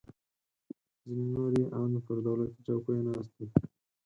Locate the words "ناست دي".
3.07-3.47